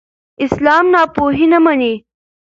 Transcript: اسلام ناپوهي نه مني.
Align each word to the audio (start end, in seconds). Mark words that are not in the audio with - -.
اسلام 0.45 0.85
ناپوهي 0.93 1.45
نه 1.51 1.59
مني. 1.65 1.93